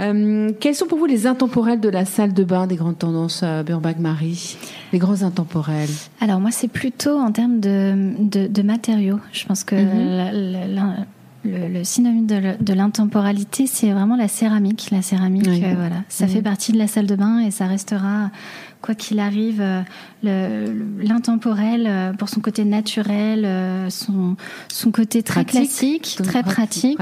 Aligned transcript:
Euh, 0.00 0.50
quels 0.60 0.74
sont 0.74 0.86
pour 0.86 0.98
vous 0.98 1.06
les 1.06 1.26
intemporels 1.26 1.80
de 1.80 1.88
la 1.88 2.04
salle 2.04 2.32
de 2.32 2.44
bain 2.44 2.66
des 2.66 2.76
grandes 2.76 2.98
tendances 2.98 3.40
euh, 3.42 3.62
Burbag-Marie 3.62 4.56
Les 4.92 4.98
grands 4.98 5.22
intemporels? 5.22 5.88
Alors 6.20 6.40
moi, 6.40 6.50
c'est 6.50 6.68
plutôt 6.68 7.18
en 7.18 7.32
termes 7.32 7.60
de, 7.60 8.14
de, 8.18 8.62
matériaux. 8.62 9.20
Je 9.32 9.46
pense 9.46 9.64
que 9.64 9.74
mhm. 9.74 11.06
Le, 11.48 11.84
synonyme 11.84 12.26
de 12.26 12.72
l'intemporalité, 12.72 13.66
c'est 13.66 13.92
vraiment 13.92 14.16
la 14.16 14.28
céramique. 14.28 14.88
La 14.90 15.02
céramique, 15.02 15.48
euh, 15.48 15.74
voilà, 15.76 16.02
ça 16.08 16.26
fait 16.26 16.42
partie 16.42 16.72
de 16.72 16.78
la 16.78 16.86
salle 16.86 17.06
de 17.06 17.16
bain 17.16 17.38
et 17.38 17.50
ça 17.50 17.66
restera 17.66 18.30
quoi 18.80 18.94
qu'il 18.94 19.18
arrive, 19.18 19.60
euh, 19.60 20.84
l'intemporel 21.00 21.86
euh, 21.88 22.12
pour 22.12 22.28
son 22.28 22.40
côté 22.40 22.64
naturel, 22.64 23.90
son, 23.90 24.36
son 24.68 24.90
côté 24.92 25.24
très 25.24 25.44
classique, 25.44 26.18
très 26.22 26.42
pratique, 26.44 27.00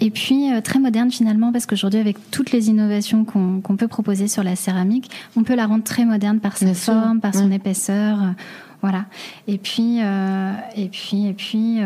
et 0.00 0.10
puis 0.10 0.48
très 0.62 0.78
moderne 0.78 1.10
finalement, 1.10 1.52
parce 1.52 1.66
qu'aujourd'hui, 1.66 2.00
avec 2.00 2.16
toutes 2.30 2.52
les 2.52 2.68
innovations 2.68 3.24
qu'on 3.24 3.76
peut 3.76 3.88
proposer 3.88 4.28
sur 4.28 4.42
la 4.42 4.56
céramique, 4.56 5.10
on 5.36 5.42
peut 5.42 5.54
la 5.54 5.66
rendre 5.66 5.84
très 5.84 6.04
moderne 6.04 6.40
par 6.40 6.56
sa 6.56 6.72
forme, 6.74 7.20
par 7.20 7.34
son 7.34 7.50
épaisseur, 7.52 8.18
voilà. 8.80 9.04
Et 9.46 9.58
puis, 9.58 9.98
et 9.98 10.88
puis, 10.88 11.26
et 11.26 11.34
puis, 11.34 11.80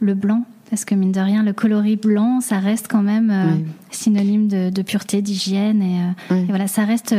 le 0.00 0.14
blanc. 0.14 0.44
Parce 0.70 0.84
que 0.84 0.94
mine 0.94 1.12
de 1.12 1.20
rien, 1.20 1.42
le 1.42 1.52
coloris 1.52 1.96
blanc, 1.96 2.40
ça 2.40 2.58
reste 2.58 2.86
quand 2.88 3.02
même 3.02 3.64
synonyme 3.90 4.46
de, 4.46 4.82
pureté, 4.82 5.20
d'hygiène. 5.20 5.82
Et, 5.82 6.34
et, 6.34 6.44
voilà, 6.44 6.68
ça 6.68 6.84
reste 6.84 7.14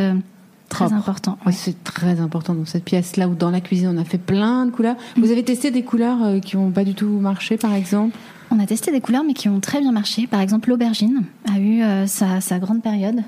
Très 0.72 0.94
important. 0.94 1.38
Oui, 1.46 1.52
c'est 1.54 1.84
très 1.84 2.22
important 2.22 2.56
dans 2.56 2.66
cette 2.66 2.86
pièce-là 2.86 3.28
ou 3.28 3.36
dans 3.36 3.52
la 3.52 3.60
cuisine. 3.60 3.90
On 3.94 3.98
a 3.98 4.06
fait 4.06 4.18
plein 4.18 4.66
de 4.66 4.72
couleurs. 4.72 4.96
Vous 5.18 5.30
avez 5.30 5.44
testé 5.44 5.70
des 5.70 5.84
couleurs 5.84 6.24
euh, 6.24 6.40
qui 6.40 6.56
n'ont 6.56 6.72
pas 6.72 6.86
du 6.86 6.96
tout 6.96 7.10
marché, 7.10 7.58
par 7.58 7.74
exemple? 7.74 8.18
On 8.52 8.60
a 8.60 8.66
testé 8.66 8.90
des 8.90 9.02
couleurs, 9.02 9.26
mais 9.26 9.34
qui 9.34 9.50
ont 9.50 9.60
très 9.60 9.82
bien 9.82 9.92
marché. 9.92 10.28
Par 10.28 10.40
exemple, 10.40 10.70
l'aubergine 10.70 11.24
a 11.54 11.60
eu 11.60 11.82
euh, 11.82 12.08
sa, 12.08 12.40
sa, 12.40 12.58
grande 12.58 12.82
période. 12.82 13.22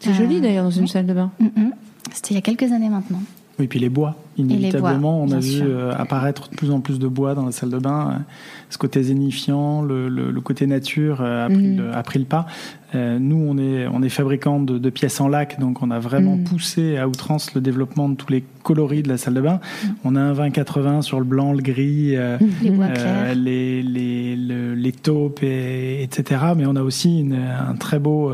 C'est 0.00 0.14
joli 0.14 0.40
d'ailleurs 0.40 0.64
dans 0.64 0.70
une 0.70 0.86
salle 0.86 1.06
de 1.06 1.12
bain. 1.12 1.30
Mm, 1.40 1.44
mm. 1.44 1.72
C'était 2.14 2.30
il 2.30 2.34
y 2.36 2.38
a 2.38 2.42
quelques 2.42 2.72
années 2.72 2.88
maintenant. 2.88 3.20
Oui, 3.62 3.68
puis 3.68 3.78
les 3.78 3.90
bois. 3.90 4.16
Inévitablement, 4.38 5.22
on 5.22 5.30
a 5.30 5.38
vu 5.38 5.62
euh, 5.62 5.94
apparaître 5.96 6.50
de 6.50 6.56
plus 6.56 6.72
en 6.72 6.80
plus 6.80 6.98
de 6.98 7.06
bois 7.06 7.36
dans 7.36 7.46
la 7.46 7.52
salle 7.52 7.70
de 7.70 7.78
bain. 7.78 8.10
Euh, 8.10 8.18
ce 8.70 8.76
côté 8.76 9.00
zénifiant, 9.00 9.82
le, 9.82 10.08
le, 10.08 10.40
côté 10.40 10.66
nature 10.66 11.20
euh, 11.20 11.46
a, 11.46 11.48
pris 11.48 11.68
mhm. 11.68 11.76
le, 11.76 11.94
a, 11.94 12.02
pris 12.02 12.18
le, 12.18 12.24
pas. 12.24 12.46
nous, 12.92 13.36
on 13.36 13.56
est, 13.58 13.86
on 13.86 14.02
est 14.02 14.08
fabricant 14.08 14.58
de, 14.58 14.78
de, 14.78 14.90
pièces 14.90 15.20
en 15.20 15.28
lac, 15.28 15.60
donc 15.60 15.80
on 15.80 15.92
a 15.92 16.00
vraiment 16.00 16.34
mhm. 16.34 16.42
poussé 16.42 16.96
à 16.96 17.06
outrance 17.06 17.54
le 17.54 17.60
développement 17.60 18.08
de 18.08 18.16
tous 18.16 18.32
les 18.32 18.42
coloris 18.64 19.04
de 19.04 19.08
la 19.08 19.16
salle 19.16 19.34
de 19.34 19.42
bain. 19.42 19.60
Mhm. 19.84 19.94
On 20.02 20.16
a 20.16 20.20
un 20.20 20.32
20-80 20.32 21.02
sur 21.02 21.20
le 21.20 21.24
blanc, 21.24 21.52
le 21.52 21.62
gris, 21.62 22.16
les, 22.62 22.70
bois 22.70 22.88
les, 23.36 23.80
les, 23.80 24.34
les, 24.34 24.92
taupes, 24.92 25.44
et, 25.44 26.02
etc. 26.02 26.40
Mais 26.56 26.66
on 26.66 26.74
a 26.74 26.82
aussi 26.82 27.20
une, 27.20 27.34
un 27.34 27.76
très 27.76 28.00
beau, 28.00 28.32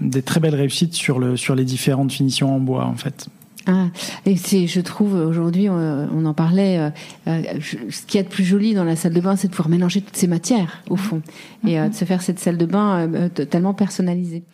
des 0.00 0.22
très 0.22 0.38
belles 0.38 0.54
réussites 0.54 0.94
sur, 0.94 1.18
le, 1.18 1.36
sur 1.36 1.56
les 1.56 1.64
différentes 1.64 2.12
finitions 2.12 2.54
en 2.54 2.60
bois, 2.60 2.84
en 2.84 2.94
fait. 2.94 3.28
Ah, 3.66 3.88
et 4.26 4.36
c'est, 4.36 4.66
je 4.66 4.80
trouve 4.80 5.14
aujourd'hui, 5.14 5.70
on, 5.70 6.24
en 6.24 6.34
parlait, 6.34 6.78
euh, 6.78 6.90
euh, 7.28 7.42
ce 7.90 8.02
qu'il 8.02 8.18
y 8.18 8.20
a 8.20 8.22
de 8.22 8.28
plus 8.28 8.44
joli 8.44 8.74
dans 8.74 8.84
la 8.84 8.94
salle 8.94 9.14
de 9.14 9.20
bain, 9.20 9.36
c'est 9.36 9.48
de 9.48 9.52
pouvoir 9.52 9.70
mélanger 9.70 10.02
toutes 10.02 10.16
ces 10.16 10.26
matières 10.26 10.82
au 10.90 10.96
fond 10.96 11.22
et 11.66 11.80
euh, 11.80 11.88
de 11.88 11.94
se 11.94 12.04
faire 12.04 12.20
cette 12.20 12.38
salle 12.38 12.58
de 12.58 12.66
bain 12.66 13.08
totalement 13.34 13.72
personnalisée. 13.72 14.44